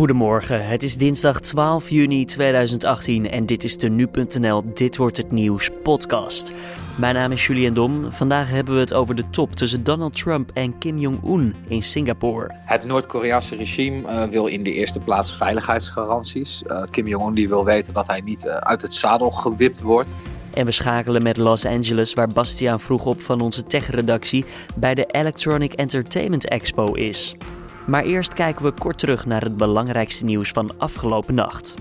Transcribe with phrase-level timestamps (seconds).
[0.00, 5.30] Goedemorgen, het is dinsdag 12 juni 2018 en dit is de Nu.nl Dit Wordt Het
[5.30, 6.52] Nieuws podcast.
[6.98, 8.12] Mijn naam is Julian Dom.
[8.12, 12.54] Vandaag hebben we het over de top tussen Donald Trump en Kim Jong-un in Singapore.
[12.54, 16.62] Het Noord-Koreaanse regime uh, wil in de eerste plaats veiligheidsgaranties.
[16.66, 20.08] Uh, Kim Jong-un wil weten dat hij niet uh, uit het zadel gewipt wordt.
[20.54, 24.44] En we schakelen met Los Angeles, waar Bastiaan vroeg op van onze tech-redactie
[24.76, 27.36] bij de Electronic Entertainment Expo is.
[27.86, 31.74] Maar eerst kijken we kort terug naar het belangrijkste nieuws van afgelopen nacht.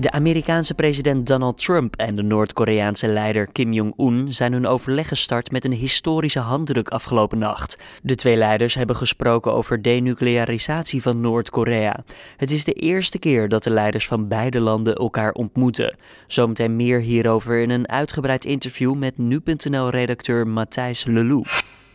[0.00, 5.50] De Amerikaanse president Donald Trump en de Noord-Koreaanse leider Kim Jong-un zijn hun overleg gestart
[5.50, 7.78] met een historische handdruk afgelopen nacht.
[8.02, 12.04] De twee leiders hebben gesproken over denuclearisatie van Noord-Korea.
[12.36, 15.96] Het is de eerste keer dat de leiders van beide landen elkaar ontmoeten.
[16.26, 21.44] Zometeen meer hierover in een uitgebreid interview met nu.nl-redacteur Matthijs Lelou.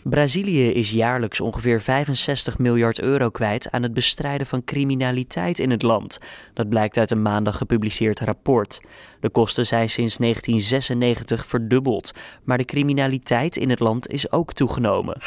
[0.09, 5.81] Brazilië is jaarlijks ongeveer 65 miljard euro kwijt aan het bestrijden van criminaliteit in het
[5.81, 6.19] land.
[6.53, 8.81] Dat blijkt uit een maandag gepubliceerd rapport.
[9.19, 12.11] De kosten zijn sinds 1996 verdubbeld,
[12.43, 15.17] maar de criminaliteit in het land is ook toegenomen.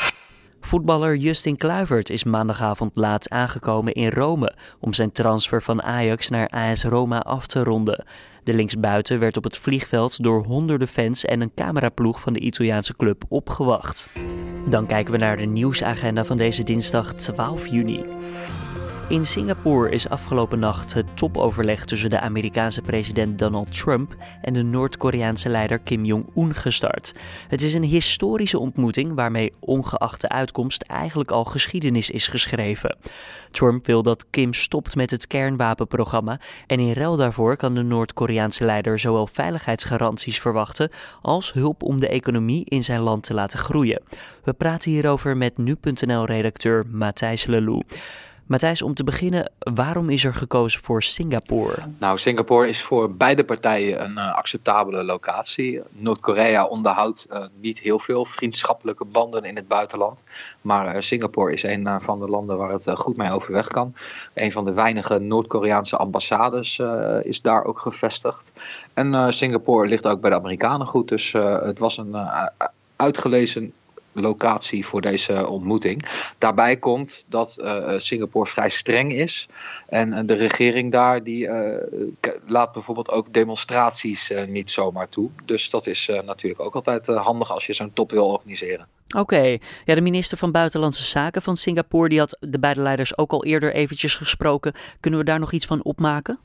[0.60, 6.48] Voetballer Justin Kluivert is maandagavond laat aangekomen in Rome om zijn transfer van Ajax naar
[6.48, 8.04] AS Roma af te ronden.
[8.48, 12.96] De linksbuiten werd op het vliegveld door honderden fans en een cameraploeg van de Italiaanse
[12.96, 14.16] club opgewacht.
[14.68, 18.04] Dan kijken we naar de nieuwsagenda van deze dinsdag 12 juni.
[19.08, 24.62] In Singapore is afgelopen nacht het topoverleg tussen de Amerikaanse president Donald Trump en de
[24.62, 27.14] Noord-Koreaanse leider Kim Jong-un gestart.
[27.48, 32.96] Het is een historische ontmoeting waarmee ongeacht de uitkomst eigenlijk al geschiedenis is geschreven.
[33.50, 38.64] Trump wil dat Kim stopt met het kernwapenprogramma en in ruil daarvoor kan de Noord-Koreaanse
[38.64, 40.90] leider zowel veiligheidsgaranties verwachten
[41.22, 44.02] als hulp om de economie in zijn land te laten groeien.
[44.44, 47.82] We praten hierover met nu.nl-redacteur Matthijs Lelou.
[48.48, 51.82] Matthijs, om te beginnen, waarom is er gekozen voor Singapore?
[51.98, 55.80] Nou, Singapore is voor beide partijen een uh, acceptabele locatie.
[55.90, 60.24] Noord-Korea onderhoudt uh, niet heel veel vriendschappelijke banden in het buitenland.
[60.60, 63.94] Maar uh, Singapore is een van de landen waar het goed mee overweg kan.
[64.34, 66.78] Een van de weinige Noord-Koreaanse ambassades
[67.22, 68.52] is daar ook gevestigd.
[68.94, 71.08] En Singapore ligt ook bij de Amerikanen goed.
[71.08, 72.16] Dus het was een
[72.96, 73.72] uitgelezen
[74.20, 76.04] locatie voor deze ontmoeting.
[76.38, 79.48] Daarbij komt dat uh, Singapore vrij streng is.
[79.88, 81.76] En uh, de regering daar die uh,
[82.46, 85.30] laat bijvoorbeeld ook demonstraties niet zomaar toe.
[85.44, 88.86] Dus dat is natuurlijk ook altijd handig als je zo'n top wil organiseren.
[89.16, 93.32] Oké, ja, de minister van Buitenlandse Zaken van Singapore die had de beide leiders ook
[93.32, 94.72] al eerder eventjes gesproken.
[95.00, 96.38] Kunnen we daar nog iets van opmaken?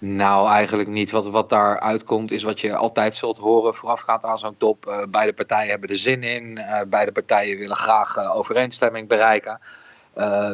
[0.00, 1.10] Nou, eigenlijk niet.
[1.10, 4.86] Wat, wat daar uitkomt is wat je altijd zult horen voorafgaand aan zo'n top.
[4.86, 6.58] Uh, beide partijen hebben er zin in.
[6.58, 9.60] Uh, beide partijen willen graag uh, overeenstemming bereiken.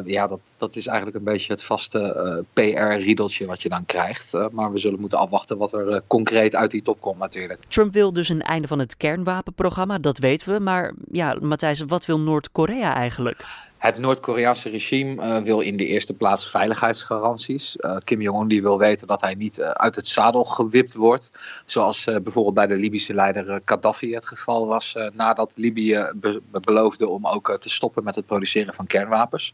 [0.05, 4.33] ja, dat, dat is eigenlijk een beetje het vaste PR-riedeltje wat je dan krijgt.
[4.51, 7.59] maar we zullen moeten afwachten wat er concreet uit die top komt natuurlijk.
[7.67, 10.59] Trump wil dus een einde van het kernwapenprogramma, dat weten we.
[10.59, 13.45] Maar ja, Matthijs, wat wil Noord-Korea eigenlijk?
[13.85, 17.75] Het Noord-Koreaanse regime uh, wil in de eerste plaats veiligheidsgaranties.
[17.79, 21.31] Uh, Kim Jong-un wil weten dat hij niet uh, uit het zadel gewipt wordt.
[21.65, 24.95] Zoals bijvoorbeeld bij de Libische leider Gaddafi het geval was.
[25.13, 29.53] nadat Libië be beloofde om ook te stoppen met het produceren van kernwapens.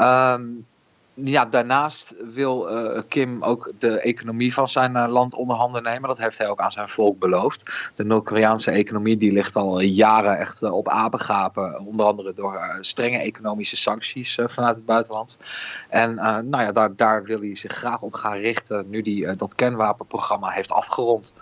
[0.00, 0.66] Um,
[1.14, 6.08] ja, daarnaast wil uh, Kim ook de economie van zijn uh, land onder handen nemen.
[6.08, 7.90] Dat heeft hij ook aan zijn volk beloofd.
[7.94, 11.80] De Noord-Koreaanse economie die ligt al jaren echt op apengapen.
[11.86, 15.38] Onder andere door strenge economische sancties vanuit het buitenland.
[15.88, 19.54] En nou ja, daar, daar wil hij zich graag op gaan richten nu hij dat
[19.54, 21.32] kernwapenprogramma heeft afgerond.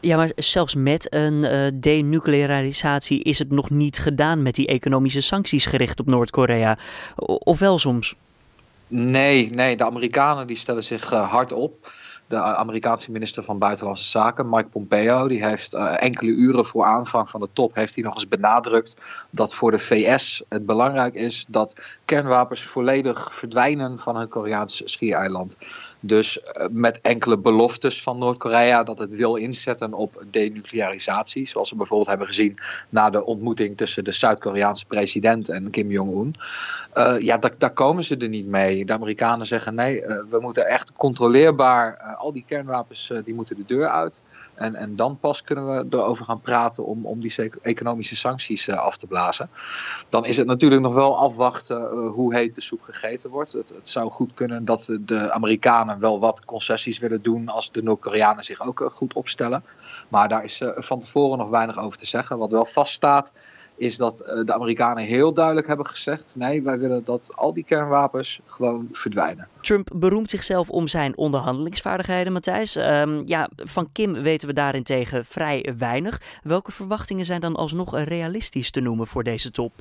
[0.00, 1.46] Ja, maar zelfs met een
[1.80, 6.78] denuclearisatie is het nog niet gedaan met die economische sancties gericht op Noord-Korea.
[7.24, 8.16] Of wel soms?
[8.94, 11.90] Nee, nee, de Amerikanen die stellen zich uh, hard op.
[12.26, 17.30] De Amerikaanse minister van Buitenlandse Zaken, Mike Pompeo, die heeft uh, enkele uren voor aanvang
[17.30, 18.96] van de top heeft hij nog eens benadrukt
[19.30, 25.56] dat voor de VS het belangrijk is dat kernwapens volledig verdwijnen van het Koreaanse schiereiland.
[26.04, 31.48] Dus uh, met enkele beloftes van Noord-Korea dat het wil inzetten op denuclearisatie.
[31.48, 32.58] Zoals we bijvoorbeeld hebben gezien
[32.88, 36.34] na de ontmoeting tussen de Zuid-Koreaanse president en Kim Jong-un.
[36.94, 38.84] Uh, ja, daar, daar, komen ze er niet mee.
[38.84, 43.64] De Amerikanen zeggen nee, uh, we moeten echt controleerbaar, al die kernwapens die moeten de
[43.66, 44.22] deur uit.
[44.62, 48.96] En, en dan pas kunnen we erover gaan praten om, om die economische sancties af
[48.96, 49.50] te blazen.
[50.08, 53.52] Dan is het natuurlijk nog wel afwachten hoe heet de soep gegeten wordt.
[53.52, 57.82] Het, het zou goed kunnen dat de Amerikanen wel wat concessies willen doen als de
[57.82, 59.64] Noord-Koreanen zich ook eh, goed opstellen.
[60.08, 62.38] Maar daar is eh, van tevoren nog weinig over te zeggen.
[62.38, 63.32] Wat wel vaststaat
[63.82, 68.40] is dat de Amerikanen heel duidelijk hebben gezegd: nee, wij willen dat al die kernwapens
[68.46, 69.48] gewoon verdwijnen.
[69.60, 72.76] Trump beroemt zichzelf om zijn onderhandelingsvaardigheden, Matthijs.
[72.76, 76.20] Ehm, ja, van Kim weten we daarentegen vrij weinig.
[76.42, 79.72] Welke verwachtingen zijn dan alsnog realistisch te noemen voor deze top?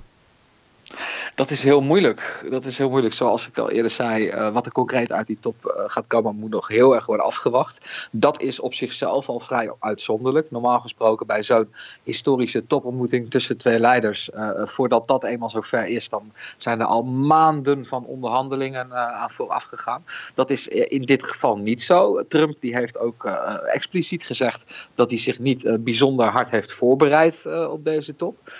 [1.35, 2.45] Dat is heel moeilijk.
[2.49, 3.13] Dat is heel moeilijk.
[3.13, 6.35] Zoals ik al eerder zei, uh, wat er concreet uit die top uh, gaat komen,
[6.35, 8.07] moet nog heel erg worden afgewacht.
[8.11, 10.51] Dat is op zichzelf al vrij uitzonderlijk.
[10.51, 11.73] Normaal gesproken bij zo'n
[12.03, 17.03] historische topontmoeting tussen twee leiders, uh, voordat dat eenmaal zover is, dan zijn er al
[17.03, 20.03] maanden van onderhandelingen aan vooraf gegaan.
[20.33, 22.27] Dat is in dit geval niet zo.
[22.27, 23.25] Trump die heeft ook
[23.73, 28.51] expliciet gezegd dat hij zich niet bijzonder hard heeft voorbereid op deze top.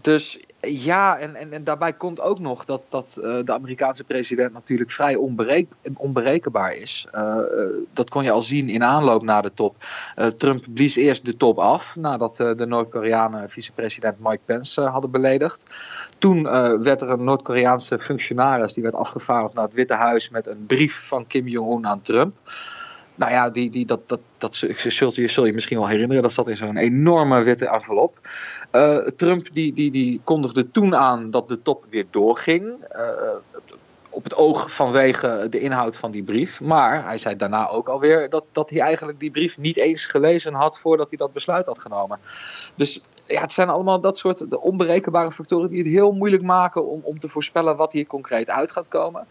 [0.00, 4.52] Dus ja, en, en, en daarbij komt ook nog dat, dat uh, de Amerikaanse president
[4.52, 7.06] natuurlijk vrij onbereken, onberekenbaar is.
[7.14, 7.38] Uh,
[7.92, 9.76] dat kon je al zien in aanloop naar de top.
[10.36, 15.62] Trump blies eerst de top af nadat de Noord-Koreanen vicepresident Mike Pence hadden beledigd.
[16.18, 16.42] Toen
[16.82, 21.06] werd er een Noord-Koreaanse functionaris die werd afgevaardigd naar het Witte Huis met een brief
[21.06, 22.34] van Kim Jong-un aan Trump.
[23.16, 24.54] Nou ja, die, die, dat, dat, dat
[24.86, 26.22] zult je, zul je misschien wel herinneren.
[26.22, 28.18] Dat zat in zo'n enorme witte envelop.
[28.72, 32.74] Uh, Trump die, die, die kondigde toen aan dat de top weer doorging.
[32.96, 33.34] Uh,
[34.16, 36.60] op het oog vanwege de inhoud van die brief.
[36.60, 40.54] Maar hij zei daarna ook alweer dat, dat hij eigenlijk die brief niet eens gelezen
[40.54, 42.18] had voordat hij dat besluit had genomen.
[42.74, 46.86] Dus ja, het zijn allemaal dat soort de onberekenbare factoren die het heel moeilijk maken
[46.86, 49.26] om, om te voorspellen wat hier concreet uit gaat komen.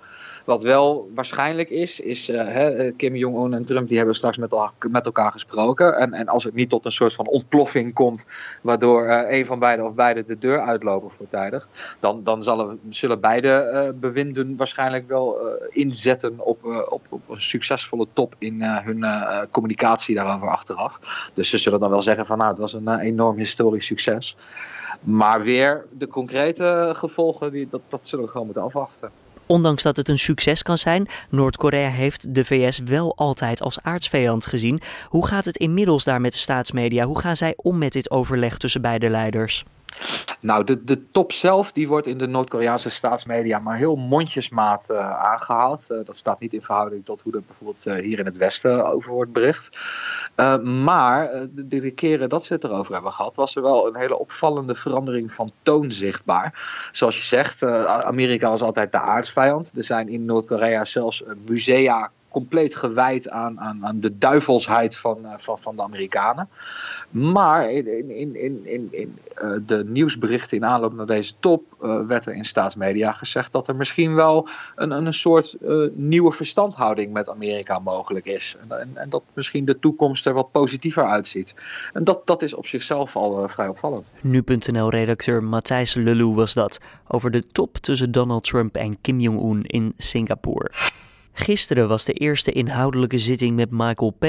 [0.45, 4.53] Wat wel waarschijnlijk is, is uh, hè, Kim Jong-un en Trump die hebben straks met,
[4.53, 5.97] al, met elkaar gesproken.
[5.97, 8.25] En, en als het niet tot een soort van ontploffing komt,
[8.61, 11.69] waardoor uh, een van beiden of beide de deur uitlopen voortijdig,
[11.99, 15.39] dan, dan zullen, zullen beide uh, bewinden waarschijnlijk wel
[15.69, 19.05] inzetten op, op, op, een succesvolle top in hun
[19.51, 20.99] communicatie daarover achteraf.
[21.33, 24.35] Dus ze zullen dan wel zeggen van nou, het was een enorm historisch succes.
[25.01, 29.11] Maar weer de concrete gevolgen, die, dat, dat zullen we gewoon moeten afwachten.
[29.45, 34.45] Ondanks dat het een succes kan zijn, Noord-Korea heeft de VS wel altijd als aardsvijand
[34.45, 34.81] gezien.
[35.09, 37.05] Hoe gaat het inmiddels daar met de staatsmedia?
[37.05, 39.63] Hoe gaan zij om met dit overleg tussen beide leiders?
[40.41, 45.23] Nou, de, de top zelf die wordt in de Noord-Koreaanse staatsmedia maar heel mondjesmaat uh,
[45.23, 45.87] aangehaald.
[45.91, 48.91] Uh, dat staat niet in verhouding tot hoe er bijvoorbeeld uh, hier in het Westen
[48.91, 49.77] over wordt bericht.
[50.63, 54.19] maar de, de, keren dat ze het erover hebben gehad, was er wel een hele
[54.19, 56.69] opvallende verandering van toon zichtbaar.
[56.91, 59.71] Zoals je zegt, Amerika was altijd de aardsvijand.
[59.75, 65.31] Er zijn in Noord-Korea zelfs musea compleet gewijd aan, aan, aan de duivelsheid van, uh,
[65.35, 66.49] van, van de Amerikanen.
[67.09, 72.05] Maar in, in, in, in, in uh, de nieuwsberichten in aanloop naar deze top uh,
[72.07, 75.57] werd er in staatsmedia gezegd dat er misschien wel een, een soort
[75.93, 78.55] nieuwe verstandhouding met Amerika mogelijk is.
[78.61, 81.55] En, en, en, dat misschien de toekomst er wat positiever uitziet.
[81.93, 84.11] En dat, dat is op zichzelf al vrij opvallend.
[84.21, 89.93] Nu.nl-redacteur Matthijs Lelou was dat over de top tussen Donald Trump en Kim Jong-un in
[89.97, 90.71] Singapore.
[91.37, 94.25] Gisteren was de eerste inhoudelijke zitting met Michael P.,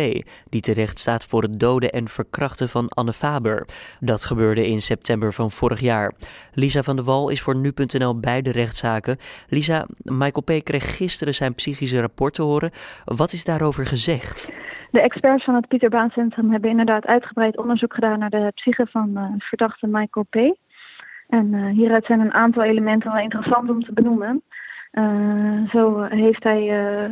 [0.50, 3.66] die terecht staat voor het doden en verkrachten van Anne Faber.
[4.00, 6.12] Dat gebeurde in september van vorig jaar.
[6.52, 9.16] Lisa van der Wal is voor nu.nl bij de rechtszaken.
[9.48, 10.64] Lisa, Michael P.
[10.64, 12.70] kreeg gisteren zijn psychische rapport te horen.
[13.04, 14.48] Wat is daarover gezegd?
[14.90, 18.86] De experts van het Pieter Baan Centrum hebben inderdaad uitgebreid onderzoek gedaan naar de psyche
[18.90, 20.36] van uh, verdachte Michael P.
[21.28, 24.42] En uh, hieruit zijn een aantal elementen wel interessant om te benoemen.
[24.98, 26.62] Uh, zo heeft hij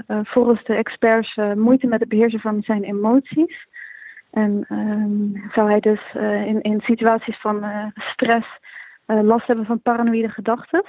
[0.07, 3.67] uh, volgens de experts moeite met het beheersen van zijn emoties.
[4.31, 6.01] En ehm, zou hij dus
[6.47, 8.47] in, in situaties van stress
[9.07, 10.85] last hebben van paranoïde gedachten.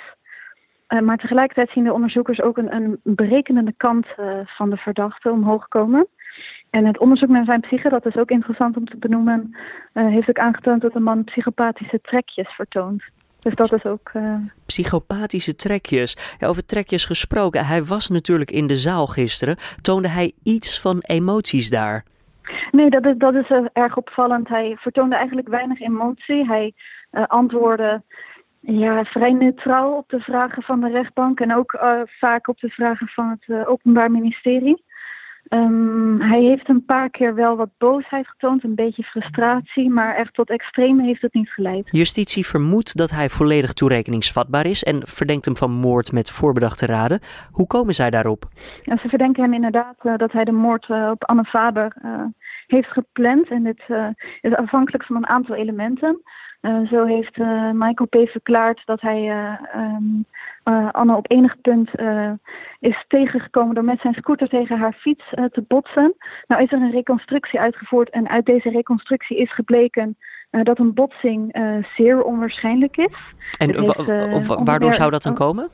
[1.03, 4.07] maar tegelijkertijd zien de onderzoekers ook een, een berekenende kant
[4.45, 6.07] van de verdachte omhoog komen.
[6.69, 9.57] En het onderzoek naar zijn psyche, dat is ook interessant om te benoemen,
[9.93, 13.03] heeft ook aangetoond dat de man psychopathische trekjes vertoont.
[13.45, 14.11] Dus dat is ook.
[14.13, 14.35] Uh...
[14.65, 16.35] Psychopathische trekjes.
[16.37, 17.65] Ja, over trekjes gesproken.
[17.65, 19.55] Hij was natuurlijk in de zaal gisteren.
[19.81, 22.03] Toonde hij iets van emoties daar?
[22.71, 24.47] Nee, dat is, dat is uh, erg opvallend.
[24.47, 26.45] Hij vertoonde eigenlijk weinig emotie.
[26.47, 26.73] Hij
[27.11, 28.01] uh, antwoordde
[28.59, 33.07] ja, vrij neutraal op de vragen van de rechtbank en ook vaak op de vragen
[33.07, 34.83] van het Openbaar Ministerie.
[35.49, 40.33] Um, hij heeft een paar keer wel wat boosheid getoond, een beetje frustratie, maar echt
[40.33, 41.87] tot extreme heeft het niet geleid.
[41.91, 47.19] Justitie vermoedt dat hij volledig toerekeningsvatbaar is en verdenkt hem van moord met voorbedachte raden.
[47.51, 48.43] Hoe komen zij daarop?
[48.83, 52.21] Ja, ze verdenken hem inderdaad uh, dat hij de moord uh, op Anne Faber uh,
[52.67, 53.49] heeft gepland.
[53.49, 53.83] En dit
[54.41, 56.21] is afhankelijk van een aantal elementen.
[56.61, 57.37] zo heeft
[57.73, 58.29] Michael P.
[58.29, 60.25] verklaard dat hij um,
[60.91, 61.89] Anne op enig punt
[62.79, 66.15] is tegengekomen door met zijn scooter tegen haar fiets te botsen.
[66.47, 70.17] Nou is er een reconstructie uitgevoerd en uit deze reconstructie is gebleken
[70.49, 71.57] dat een botsing
[71.95, 73.15] zeer onwaarschijnlijk is.
[73.57, 73.85] En
[74.63, 75.69] waardoor zou dat dan komen?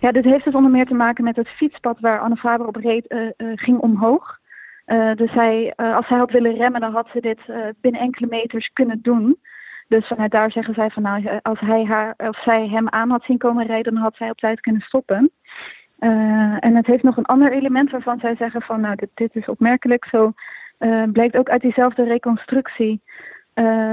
[0.00, 2.76] Ja, dit heeft dus onder meer te maken met het fietspad waar Anne Faber op
[2.76, 4.42] reed, ging omhoog.
[4.86, 8.00] Uh, dus hij, uh, als hij had willen remmen, dan had ze dit uh, binnen
[8.00, 9.38] enkele meters kunnen doen.
[9.88, 13.24] Dus vanuit daar zeggen zij van nou, als hij haar of zij hem aan had
[13.24, 15.30] zien komen rijden, dan had zij op tijd kunnen stoppen.
[16.58, 20.04] en het heeft nog een ander element waarvan zij zeggen van nou, dit, is opmerkelijk.
[20.04, 20.32] Zo
[21.12, 23.00] blijkt ook uit diezelfde reconstructie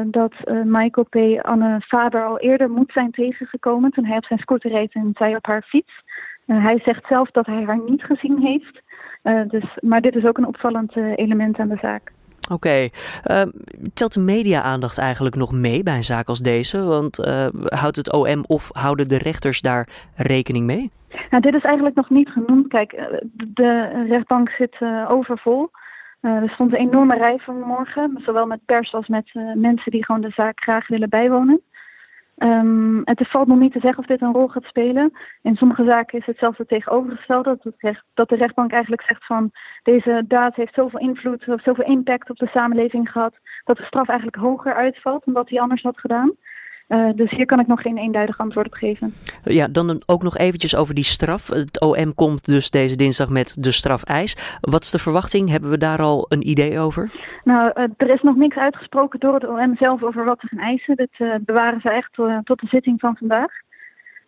[0.05, 0.33] dat
[0.63, 1.45] Michael P.
[1.45, 5.35] Anne Faber al eerder moet zijn tegengekomen toen hij op zijn scooter reed en zij
[5.35, 6.03] op haar fiets.
[6.45, 8.81] hij zegt zelf dat hij haar niet gezien heeft.
[9.49, 12.11] Dus, maar dit is ook een opvallend element aan de zaak.
[12.51, 12.89] Oké,
[13.31, 13.41] uh,
[13.93, 16.83] telt de media-aandacht eigenlijk nog mee bij een zaak als deze?
[16.83, 20.91] Want uh, houdt het OM of houden de rechters daar rekening mee?
[21.29, 22.67] Nou, dit is eigenlijk nog niet genoemd.
[22.67, 22.91] Kijk,
[23.33, 24.77] de rechtbank zit
[25.07, 25.69] overvol.
[26.21, 30.31] er stond een enorme rij vanmorgen, zowel met pers als met mensen die gewoon de
[30.35, 31.61] zaak graag willen bijwonen.
[32.43, 35.11] Um, het valt nog niet te zeggen of dit een rol gaat spelen.
[35.41, 37.59] In sommige zaken is het zelfs het tegenovergestelde.
[37.61, 39.51] Dat, recht, dat de rechtbank eigenlijk zegt van
[39.83, 43.33] deze daad heeft zoveel invloed of zoveel impact op de samenleving gehad.
[43.63, 46.31] Dat de straf eigenlijk hoger uitvalt dan wat hij anders had gedaan.
[46.91, 49.13] Uh, dus hier kan ik nog geen eenduidig antwoord op geven.
[49.43, 51.47] Ja, dan ook nog eventjes over die straf.
[51.47, 54.57] Het OM komt dus deze dinsdag met de strafeis.
[54.61, 55.49] Wat is de verwachting?
[55.49, 57.11] Hebben we daar al een idee over?
[57.43, 60.59] Nou, uh, er is nog niks uitgesproken door het OM zelf over wat ze gaan
[60.59, 60.95] eisen.
[60.95, 63.51] Dat uh, bewaren ze echt tot de zitting van vandaag.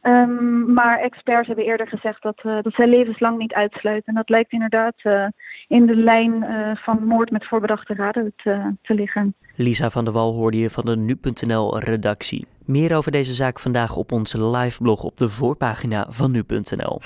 [0.03, 4.07] Um, maar experts hebben eerder gezegd dat, dat zij levenslang niet uitsluiten.
[4.07, 4.95] En dat lijkt inderdaad
[5.67, 6.45] in de lijn
[6.83, 9.35] van moord met voorbedachte raden te, liggen.
[9.55, 12.45] Lisa van der Wal hoorde je van de nu.nl redactie.
[12.65, 16.99] Meer over deze zaak vandaag op onze live blog op de voorpagina van nu.nl.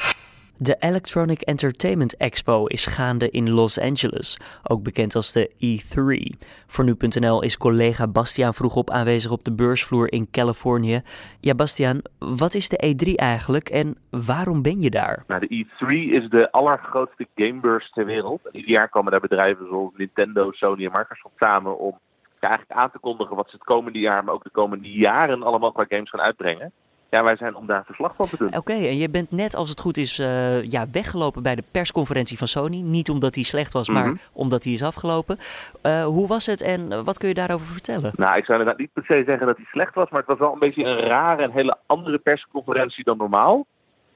[0.59, 6.37] De Electronic Entertainment Expo is gaande in Los Angeles, ook bekend als de E3.
[6.67, 11.01] Voor nu.nl is collega Bastiaan vroegop aanwezig op de beursvloer in Californië.
[11.39, 15.23] Ja, Bastiaan, wat is de E3 eigenlijk en waarom ben je daar?
[15.27, 18.41] Nou, de E3 is de allergrootste gamebeurs ter wereld.
[18.51, 21.99] ieder jaar komen daar bedrijven zoals Nintendo, Sony en Microsoft samen om
[22.39, 25.71] eigenlijk aan te kondigen wat ze het komende jaar, maar ook de komende jaren allemaal
[25.71, 26.71] qua games gaan uitbrengen.
[27.09, 28.57] Ja, wij zijn om daar verslag van te doen.
[28.57, 32.37] Oké, en je bent net als het goed is uh, ja, weggelopen bij de persconferentie
[32.37, 32.81] van Sony.
[32.81, 34.15] Niet omdat die slecht was, maar mhm.
[34.33, 35.37] omdat die is afgelopen.
[35.83, 38.11] Uh, hoe was het en wat kun je daarover vertellen?
[38.15, 40.39] Nou, ik zou inderdaad niet per se zeggen dat hij slecht was, maar het was
[40.39, 43.65] wel een beetje een rare en hele andere persconferentie dan normaal.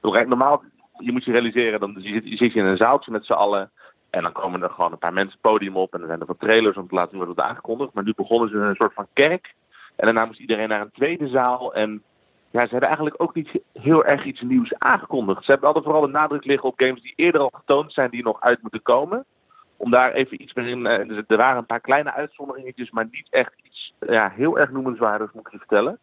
[0.00, 0.62] Normaal,
[0.98, 3.70] je moet je realiseren, dan zit, je zit je in een zaaltje met z'n allen.
[4.10, 6.26] En dan komen er gewoon een paar mensen het podium op en dan zijn er
[6.26, 7.92] wat trailers om te laten zien wat wordt aangekondigd.
[7.92, 9.54] Maar nu begonnen ze in een soort van kerk.
[9.96, 11.74] En daarna moest iedereen naar een tweede zaal.
[11.74, 12.02] En
[12.52, 15.44] ja, ze hebben eigenlijk ook niet heel erg iets nieuws aangekondigd.
[15.44, 18.22] Ze hebben altijd vooral de nadruk liggen op games die eerder al getoond zijn, die
[18.22, 19.24] nog uit moeten komen.
[19.76, 20.86] Om daar even iets meer in.
[20.86, 25.32] Eh, er waren een paar kleine uitzonderingetjes, maar niet echt iets ja, heel erg noemenswaardigs,
[25.32, 25.98] moet ik je vertellen.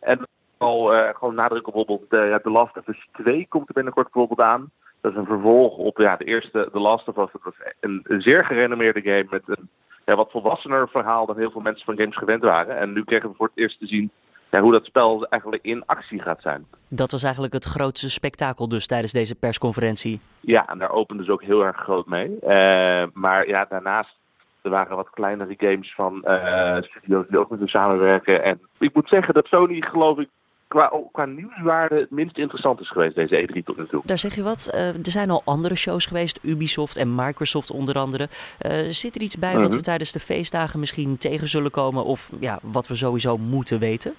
[0.00, 0.26] En
[0.58, 4.12] al uh, gewoon nadruk op bijvoorbeeld de, The Last of Us 2 komt er binnenkort
[4.12, 4.70] bijvoorbeeld aan.
[5.00, 7.32] Dat is een vervolg op ja, de eerste The Last of Us.
[7.32, 9.68] Dat was een, zeer gerenommeerde game met een
[10.04, 12.76] ja, wat volwassener verhaal dan heel veel mensen van games gewend waren.
[12.76, 14.10] En nu kregen we voor het eerst te zien
[14.54, 16.66] ja, hoe dat spel eigenlijk in actie gaat zijn.
[16.90, 20.20] Dat was eigenlijk het grootste spektakel dus tijdens deze persconferentie.
[20.40, 22.28] Ja, en daar openden ze ook heel erg groot mee.
[22.42, 24.16] Uh, maar ja, daarnaast
[24.62, 28.44] er waren wat kleinere games van uh, studio's die ook met hen samenwerken.
[28.44, 30.28] En ik moet zeggen dat Sony, geloof ik,
[30.68, 34.02] qua, qua nieuwswaarde het minst interessant is geweest, deze E3 tot nu toe.
[34.04, 34.70] Daar zeg je wat.
[34.74, 38.28] Uh, er zijn al andere shows geweest, Ubisoft en Microsoft onder andere.
[38.60, 39.84] Uh, zit er iets bij wat we mhm.
[39.84, 44.14] tijdens de feestdagen misschien tegen zullen komen of ja, wat we sowieso moeten weten?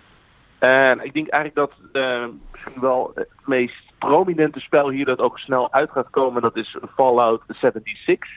[0.59, 5.39] En ik denk eigenlijk dat uh, misschien wel het meest prominente spel hier dat ook
[5.39, 8.29] snel uit gaat komen, dat is Fallout 76.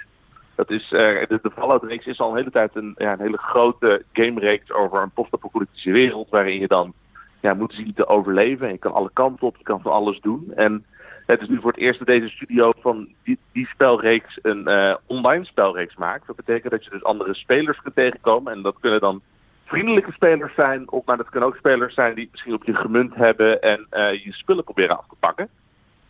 [0.55, 0.99] Dat is, uh,
[1.29, 5.03] de, de Fallout-reeks is al een hele tijd een, ja, een hele grote game-reeks over
[5.03, 6.93] een post-apocalyptische wereld, waarin je dan
[7.41, 8.69] ja, moet zien te overleven.
[8.69, 10.53] Je kan alle kanten op, je kan van alles doen.
[10.55, 10.85] En
[11.27, 14.95] het is nu voor het eerst dat deze studio van die, die spelreeks een uh,
[15.07, 16.27] online spelreeks maakt.
[16.27, 18.53] Dat betekent dat je dus andere spelers kunt tegenkomen.
[18.53, 19.23] En dat kunnen dan
[19.69, 23.15] vriendelijke spelers zijn, of, maar dat kunnen ook spelers zijn die misschien op je gemunt
[23.15, 25.49] hebben en uh, je spullen proberen af te pakken.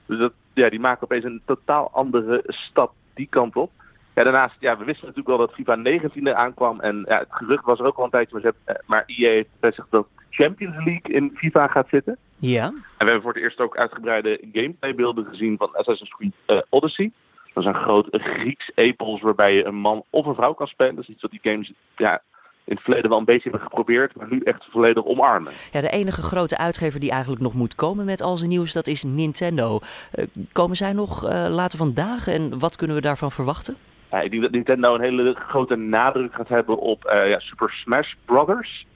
[0.07, 3.71] Dus dat, ja, die maken opeens een totaal andere stap die kant op.
[4.15, 6.81] Ja, daarnaast, ja, we wisten natuurlijk wel dat FIFA 19 aankwam.
[6.81, 9.49] En ja, het gerucht was er ook al een tijdje, maar, ze, maar EA heeft
[9.61, 12.17] bevestigd dat Champions League in FIFA gaat zitten.
[12.37, 12.65] Ja.
[12.65, 17.13] En we hebben voor het eerst ook uitgebreide gameplaybeelden gezien van Assassin's Creed uh, Odyssey.
[17.55, 20.95] Dat is een groot Grieks epos waarbij je een man of een vrouw kan spelen.
[20.95, 22.23] Dat is iets wat die games ja,
[22.69, 25.53] in het verleden wel een beetje hebben geprobeerd, maar nu echt volledig omarmen.
[25.73, 28.87] Ja, de enige grote uitgever die eigenlijk nog moet komen met al zijn nieuws, dat
[28.87, 29.79] is Nintendo.
[30.15, 33.77] Uh, komen zij nog uh, later vandaag en wat kunnen we daarvan verwachten?
[34.11, 37.71] Ja, ik denk dat Nintendo een hele grote nadruk gaat hebben op uh, ja, Super
[37.71, 38.87] Smash Brothers.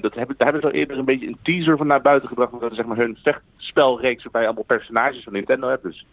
[0.00, 2.60] dat hebben, daar hebben ze al eerder een beetje een teaser van naar buiten gebracht.
[2.60, 5.82] Dat is zeg maar hun vechtspelreeks waarbij je allemaal personages van Nintendo hebt.
[5.82, 6.06] Dus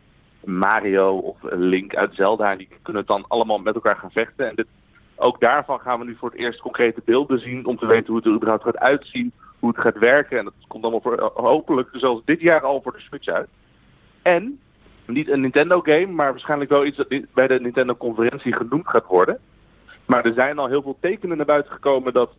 [0.44, 2.56] Mario of Link uit Zelda.
[2.56, 4.50] Die kunnen dan allemaal met elkaar gaan vechten.
[4.50, 4.68] En dit,
[5.18, 7.66] ook daarvan gaan we nu voor het eerst concrete beelden zien.
[7.66, 9.32] Om te weten hoe het er überhaupt gaat uitzien.
[9.60, 10.38] Hoe het gaat werken.
[10.38, 13.48] En dat komt allemaal voor, hopelijk zelfs dit jaar al voor de Switch uit.
[14.22, 14.60] En
[15.06, 19.06] niet een Nintendo game, maar waarschijnlijk wel iets dat bij de Nintendo conferentie genoemd gaat
[19.06, 19.40] worden.
[20.06, 22.32] Maar er zijn al heel veel tekenen naar buiten gekomen dat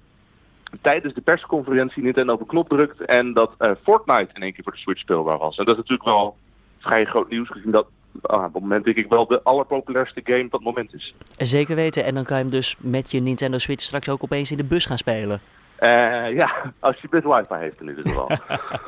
[0.80, 4.62] tijdens de persconferentie Nintendo op een knop drukt en dat uh, Fortnite in één keer
[4.62, 5.56] voor de Switch speelbaar was.
[5.56, 6.36] En dat is natuurlijk wel
[6.78, 7.86] vrij groot nieuws gezien dat
[8.22, 11.14] ah, op het moment denk ik wel de allerpopulairste game op dat moment is.
[11.36, 12.04] Zeker weten.
[12.04, 14.64] En dan kan je hem dus met je Nintendo Switch straks ook opeens in de
[14.64, 15.40] bus gaan spelen.
[15.80, 16.50] Uh, ja,
[16.80, 18.30] als je best wifi heeft in ieder geval.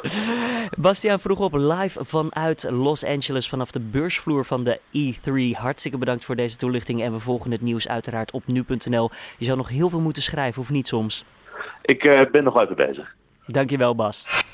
[0.78, 5.58] Bastiaan vroeg op live vanuit Los Angeles vanaf de beursvloer van de E3.
[5.58, 9.10] Hartstikke bedankt voor deze toelichting en we volgen het nieuws uiteraard op nu.nl.
[9.38, 11.24] Je zou nog heel veel moeten schrijven, of niet soms?
[11.82, 13.14] Ik uh, ben nog even bezig.
[13.46, 14.44] Dankjewel Bas.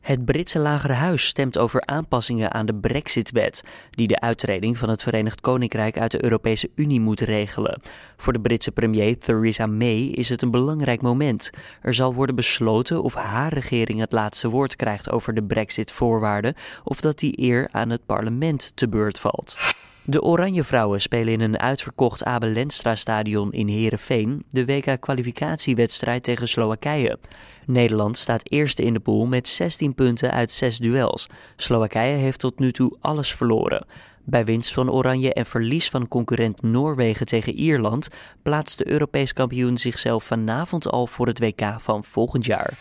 [0.00, 5.40] Het Britse Lagerhuis stemt over aanpassingen aan de Brexit-wet, die de uittreding van het Verenigd
[5.40, 7.80] Koninkrijk uit de Europese Unie moet regelen.
[8.16, 11.50] Voor de Britse premier Theresa May is het een belangrijk moment.
[11.82, 16.54] Er zal worden besloten of haar regering het laatste woord krijgt over de Brexit-voorwaarden
[16.84, 19.56] of dat die eer aan het parlement te beurt valt.
[20.04, 26.48] De Oranje Vrouwen spelen in een uitverkocht Abel Lenstra stadion in Heerenveen de WK-kwalificatiewedstrijd tegen
[26.48, 27.18] Slowakije.
[27.66, 31.26] Nederland staat eerste in de pool met 16 punten uit 6 duels.
[31.56, 33.86] Slowakije heeft tot nu toe alles verloren.
[34.24, 38.08] Bij winst van Oranje en verlies van concurrent Noorwegen tegen Ierland
[38.42, 42.78] plaatst de Europees kampioen zichzelf vanavond al voor het WK van volgend jaar.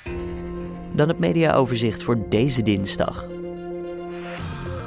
[0.94, 3.39] Dan het mediaoverzicht voor deze dinsdag.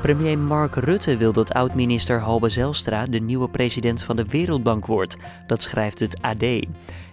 [0.02, 5.16] Premier Mark Rutte wil dat oud-minister Halbe Zelstra de nieuwe president van de Wereldbank wordt.
[5.46, 6.42] Dat schrijft het AD.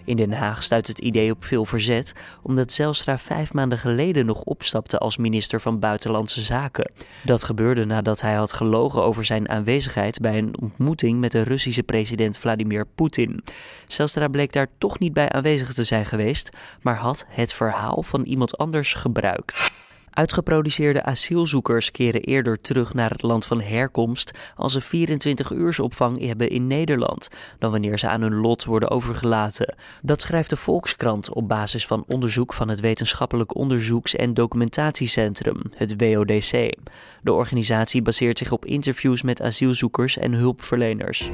[0.05, 4.41] In Den Haag stuit het idee op veel verzet, omdat Zelstra vijf maanden geleden nog
[4.41, 6.91] opstapte als minister van Buitenlandse Zaken.
[7.24, 11.84] Dat gebeurde nadat hij had gelogen over zijn aanwezigheid bij een ontmoeting met de Russische
[11.84, 13.43] president Vladimir Poetin.
[13.88, 16.49] Zelstra bleek daar toch niet bij aanwezig te zijn geweest,
[16.82, 19.71] maar had het verhaal van iemand anders gebruikt.
[20.19, 26.49] Uitgeproduceerde asielzoekers keren eerder terug naar het land van herkomst als ze 24 uursopvang hebben
[26.49, 27.29] in Nederland
[27.60, 29.75] dan wanneer ze aan hun lot worden overgelaten.
[30.01, 35.93] Dat schrijft de Volkskrant op basis van onderzoek van het Wetenschappelijk Onderzoeks- en Documentatiecentrum, het
[35.97, 36.73] WODC.
[37.21, 41.29] De organisatie baseert zich op interviews met asielzoekers en hulpverleners.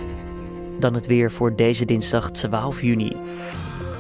[0.80, 3.16] Dan het weer voor deze dinsdag 12 juni.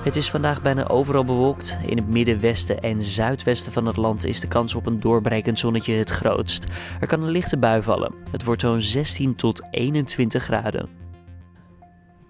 [0.05, 1.77] Het is vandaag bijna overal bewolkt.
[1.85, 5.59] In het midden, westen en zuidwesten van het land is de kans op een doorbrekend
[5.59, 6.65] zonnetje het grootst.
[6.99, 8.13] Er kan een lichte bui vallen.
[8.31, 11.04] Het wordt zo'n 16 tot 21 graden.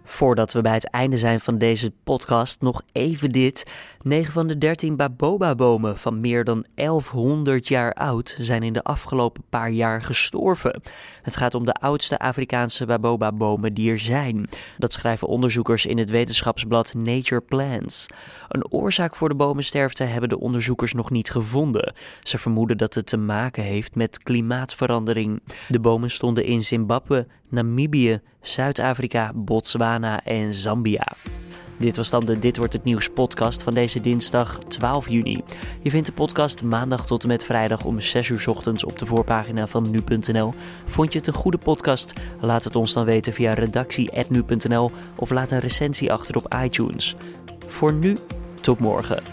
[0.07, 3.71] Voordat we bij het einde zijn van deze podcast, nog even dit.
[4.01, 9.43] 9 van de 13 baboba-bomen van meer dan 1100 jaar oud zijn in de afgelopen
[9.49, 10.81] paar jaar gestorven.
[11.21, 14.49] Het gaat om de oudste Afrikaanse baboba-bomen die er zijn.
[14.77, 18.07] Dat schrijven onderzoekers in het wetenschapsblad Nature Plants.
[18.47, 21.93] Een oorzaak voor de bomensterfte hebben de onderzoekers nog niet gevonden.
[22.23, 25.41] Ze vermoeden dat het te maken heeft met klimaatverandering.
[25.67, 31.07] De bomen stonden in Zimbabwe, Namibië, Zuid-Afrika, Botswana en Zambia.
[31.77, 35.43] Dit was dan de Dit wordt het nieuws podcast van deze dinsdag 12 juni.
[35.81, 39.05] Je vindt de podcast maandag tot en met vrijdag om 6 uur ochtends op de
[39.05, 40.53] voorpagina van nu.nl.
[40.85, 42.13] Vond je het een goede podcast?
[42.41, 47.15] Laat het ons dan weten via redactie@nu.nl of laat een recensie achter op iTunes.
[47.67, 48.17] Voor nu,
[48.61, 49.23] tot morgen.